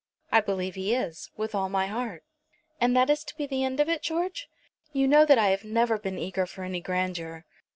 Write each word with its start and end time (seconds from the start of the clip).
"I 0.31 0.41
believe 0.41 0.73
he 0.73 0.95
is, 0.95 1.29
with 1.37 1.53
all 1.53 1.69
my 1.69 1.85
heart." 1.85 2.23
"And 2.79 2.97
that 2.97 3.11
is 3.11 3.23
to 3.25 3.37
be 3.37 3.43
an 3.43 3.53
end 3.53 3.79
of 3.79 3.87
it, 3.87 4.01
George? 4.01 4.49
You 4.93 5.07
know 5.07 5.27
that 5.27 5.37
I 5.37 5.49
have 5.49 5.63
never 5.63 5.99
been 5.99 6.17
eager 6.17 6.47
for 6.47 6.63
any 6.63 6.81
grandeur." 6.81 7.45